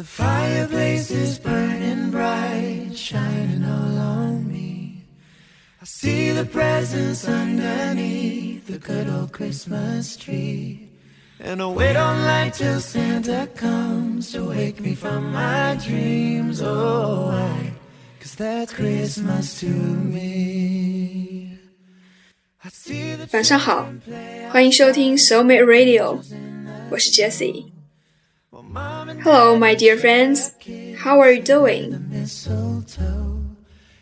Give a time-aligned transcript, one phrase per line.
[0.00, 5.04] The fireplace is burning bright, shining all on me.
[5.80, 10.90] I see the presents underneath the good old Christmas tree.
[11.40, 16.60] And I wait on light till Santa comes to wake me from my dreams.
[16.62, 17.72] Oh, why?
[18.20, 21.58] Cause that's Christmas to me.
[22.62, 23.88] I see the 晚上好，
[24.50, 26.20] 欢迎收听 Soulmate Radio，
[26.90, 27.69] 我是 Jessie。
[28.73, 30.51] Hello, my dear friends.
[30.97, 31.99] How are you doing?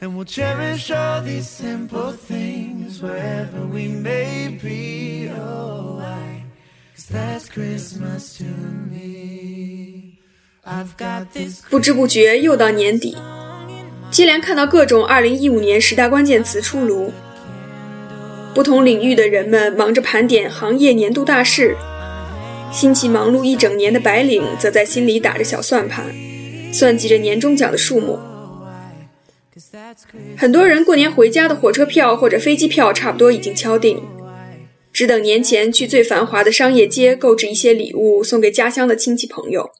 [0.00, 5.30] And we'll cherish all these simple things wherever we may be.
[5.30, 6.44] Oh, why?
[6.94, 10.18] Cause that's Christmas to me.
[10.64, 13.16] I've got this 不知不觉又到年底，
[14.12, 17.12] 接连看到各种2015年十大关键词出炉，
[18.54, 21.76] 不同领域的人们忙着盘点行业年度大事，
[22.72, 26.06] 辛勤忙碌一整年的白领则在心里打着小算盘，
[26.72, 28.18] 算计着年终奖的数目。
[30.36, 34.02] 很多人过年回家的火车票或者飞机票差不多已经敲定，
[34.90, 39.70] 只等年前去最繁华的商业街购置一些礼物送给家乡的亲戚朋友。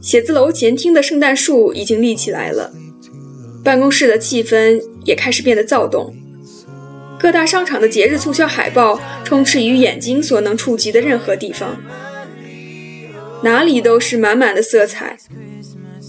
[0.00, 2.72] 写字楼前厅的圣诞树已经立起来了，
[3.62, 6.16] 办公室的气氛也开始变得躁动。
[7.20, 11.76] 各大商场的节日促销海报充斥于眼睛所能触及的任何地方，
[13.42, 15.18] 哪里都是满满的色彩。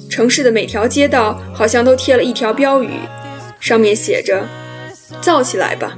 [0.09, 2.91] 城市的每条街道好像都贴了一条标语，
[3.59, 4.47] 上面写着
[5.21, 5.97] “造起来吧”。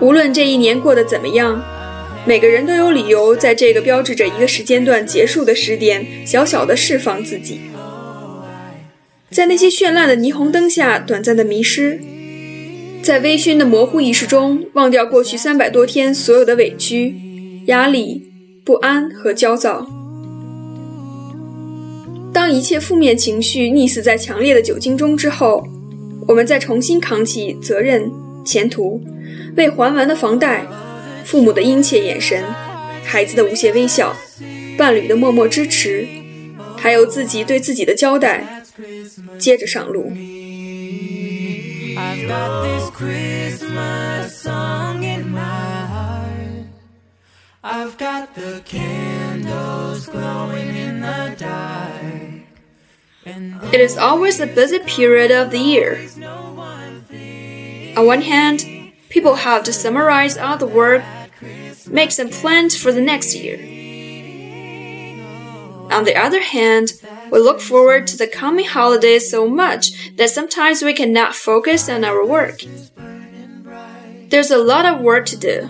[0.00, 1.62] 无论这一年过得怎么样，
[2.24, 7.60] 每个人都有理由在这个标志着一个时间段结束的时点，小小的释放自己，
[9.32, 11.98] 在那些绚烂的霓虹灯下短暂的迷失，
[13.02, 17.14] 在微醺的模糊意识中忘掉过去三百多天所有的委屈、
[17.66, 18.30] 压力、
[18.62, 19.86] 不安和焦躁。
[22.30, 25.66] 当一切负面情绪溺死在强烈的酒精中之后，
[26.28, 28.10] 我们再重新扛起责任、
[28.44, 29.02] 前途。
[29.56, 30.66] 未还完的房贷，
[31.24, 32.44] 父母的殷切眼神，
[33.02, 34.14] 孩子的无邪微笑，
[34.76, 36.06] 伴侣的默默支持，
[36.76, 38.61] 还有自己对自己的交代，
[39.37, 40.11] 接着上路。
[41.97, 46.67] I've got this Christmas song in my heart.
[47.63, 52.45] I've got the candles glowing in the dark.
[53.25, 55.97] And It is always a busy period of the year.
[57.97, 61.03] On one hand, people have to summarize all the work,
[61.89, 63.57] make some plans for the next year.
[65.92, 66.92] On the other hand,
[67.30, 72.04] we look forward to the coming holidays so much that sometimes we cannot focus on
[72.04, 72.60] our work.
[74.28, 75.68] There's a lot of work to do,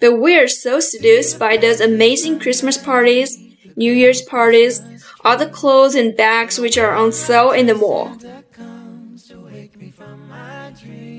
[0.00, 3.38] but we are so seduced by those amazing Christmas parties,
[3.76, 4.80] New Year's parties,
[5.22, 8.16] all the clothes and bags which are on sale in the mall.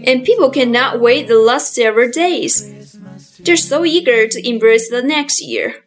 [0.05, 2.97] And people cannot wait the last several days.
[3.39, 5.83] They're so eager to embrace the next year.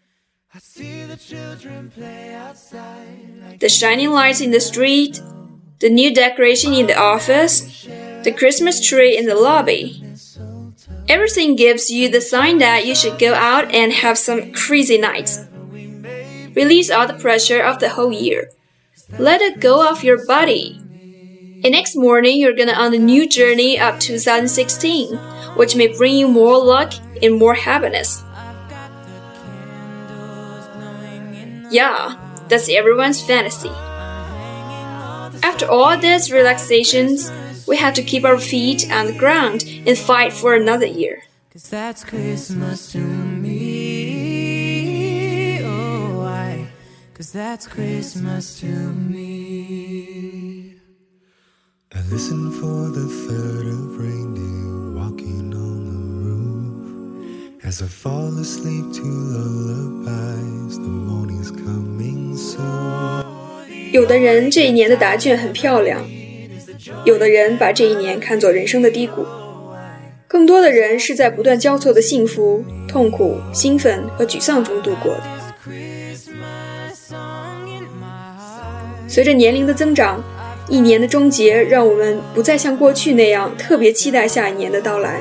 [1.97, 3.56] The.
[3.59, 5.21] The shining lights in the street,
[5.81, 7.84] the new decoration in the office,
[8.25, 10.03] the Christmas tree in the lobby.
[11.09, 15.41] Everything gives you the sign that you should go out and have some crazy nights.
[16.55, 18.51] Release all the pressure of the whole year.
[19.19, 20.77] Let it go off your body.
[21.62, 25.17] And next morning, you're gonna on a new journey of 2016,
[25.57, 28.22] which may bring you more luck and more happiness.
[31.70, 32.16] Yeah,
[32.48, 33.70] that's everyone's fantasy.
[35.42, 37.31] After all these relaxations,
[37.66, 41.22] we have to keep our feet on the ground and fight for another year.
[41.53, 44.30] Cause that's Christmas to me.
[45.64, 46.69] Oh, why?
[47.14, 50.76] Cause that's Christmas to me.
[51.92, 54.69] I listen for the third of reindeer
[57.71, 63.25] As I fall asleep to lullabies, the morning's coming soon.
[63.93, 66.03] 有的人这一年的答卷很漂亮，
[67.05, 69.25] 有的人把这一年看作人生的低谷，
[70.27, 75.22] 更多的人是在不断交错的幸福、痛苦、兴奋和沮丧中度过的。
[79.07, 80.21] 随着年龄的增长，
[80.69, 85.21] 一年的终结让我们不再像过去那样特别期待下一年的到来，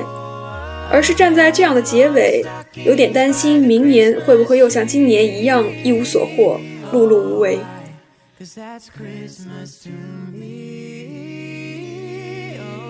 [0.90, 2.44] 而是站在这样的结尾，
[2.84, 6.60] 有点担心明年会不会又像今年一样一无所获、
[6.92, 7.58] 碌碌无为。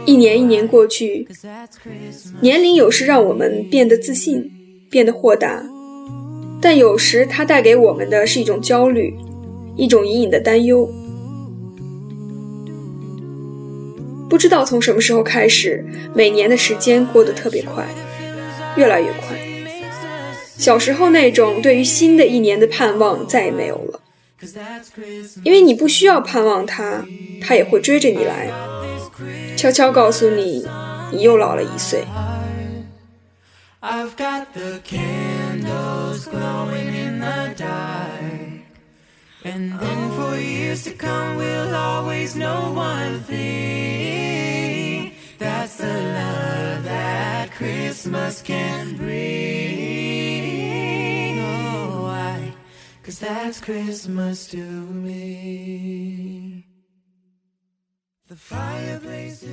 [0.06, 1.29] 一年一年过去，
[2.41, 4.50] 年龄有时让我们变得自信，
[4.91, 5.62] 变得豁达，
[6.61, 9.14] 但有时它带给我们的是一种焦虑，
[9.76, 10.91] 一种隐隐的担忧。
[14.31, 15.85] 不知道从什么时候开始，
[16.15, 17.85] 每年的时间过得特别快，
[18.77, 19.37] 越来越快。
[20.56, 24.00] 小时候那种对于新的一年的盼望再也没有了，
[25.43, 27.05] 因为你不需要盼望它，
[27.43, 28.49] 它也会追着你来，
[29.56, 30.65] 悄悄告诉你，
[31.11, 32.05] 你又老了一岁。
[39.43, 44.10] And then for years to come, we'll always know one thing
[48.00, 49.12] Christmas can bring.
[51.38, 52.55] Oh, why?
[53.05, 56.64] Cause that's Christmas to me.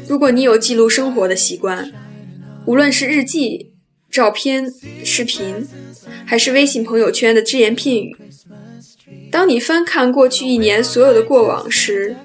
[0.07, 1.91] 如果你有记录生活的习惯，
[2.65, 3.73] 无论是日记、
[4.09, 4.71] 照片、
[5.03, 5.67] 视频，
[6.25, 8.15] 还是微信朋友圈的只言片语。
[9.29, 12.15] 当你翻看过去一年所有的过往时，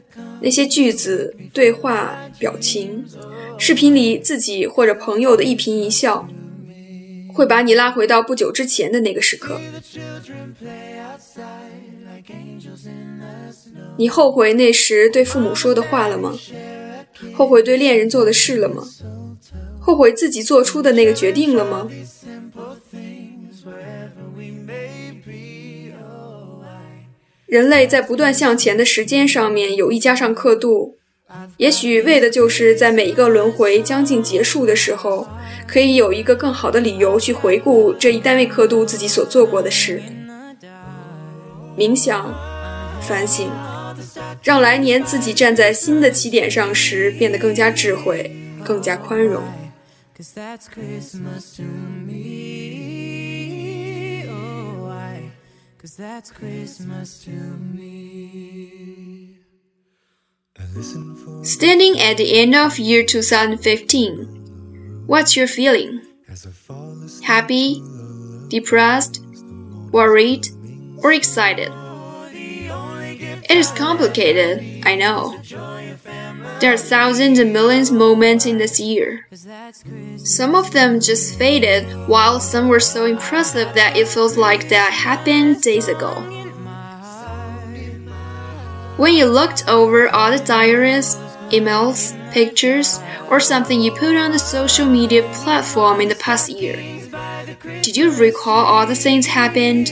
[0.40, 3.04] 那些句子、对话、表情、
[3.56, 6.26] 视频里自己或者朋友的一颦一笑，
[7.32, 9.60] 会把你拉回到不久之前的那个时刻。
[13.96, 16.36] 你后悔那时对父母说的话了吗？
[17.32, 18.82] 后悔对恋人做的事了吗？
[19.80, 21.88] 后悔自己做出的那个决定了吗？
[27.46, 30.96] 人类在不断向前的时间上面有意加上刻度，
[31.56, 35.28] 也许为的就是在每一个轮回将近结束的时候，
[35.66, 40.02] 可以有一个更好的理由去回顾这一单位刻度自己所做过的事。
[41.76, 42.34] 冥想、
[43.00, 43.50] 反省，
[44.42, 48.34] 让来年自己站在新的起点上时变得更加智慧、
[48.64, 49.42] 更加宽容。
[50.18, 51.56] Cause that's Christmas
[57.26, 57.26] to
[57.74, 59.11] me.
[61.42, 66.00] Standing at the end of year 2015, what's your feeling?
[67.22, 67.82] Happy,
[68.48, 69.22] depressed,
[69.90, 70.48] worried,
[71.02, 71.70] or excited?
[72.32, 75.38] It is complicated, I know.
[76.60, 79.26] There are thousands and millions of moments in this year.
[80.16, 84.92] Some of them just faded, while some were so impressive that it feels like that
[84.92, 86.41] happened days ago.
[88.96, 91.16] When you looked over all the diaries,
[91.50, 93.00] emails, pictures,
[93.30, 96.76] or something you put on the social media platform in the past year,
[97.82, 99.86] did you recall all the things happened?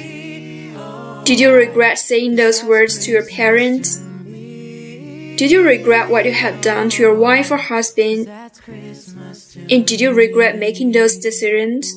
[1.25, 3.97] Did you regret saying those words to your parents?
[3.97, 8.29] Did you regret what you have done to your wife or husband?
[8.29, 11.96] And did you regret making those decisions?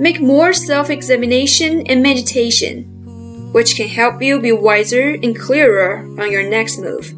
[0.00, 2.97] Make more self examination and meditation,
[3.51, 7.13] which can help you be wiser and clearer on your next move.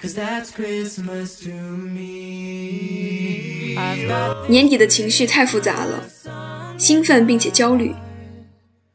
[0.00, 2.14] Cause that's Christmas to me.
[4.48, 6.04] 年底的情绪太复杂了，
[6.76, 7.94] 兴奋并且焦虑。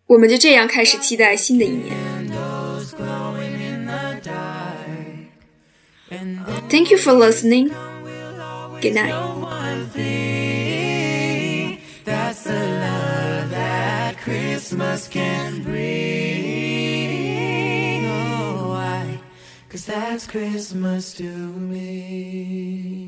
[0.05, 1.95] 我们就这样开始期待新的一年。
[6.68, 7.68] Thank you for listening.
[8.80, 9.14] Good night.
[12.04, 15.74] That's the love that Christmas can bring.
[18.06, 19.18] Oh aye.
[19.68, 23.03] Cause that's Christmas to me.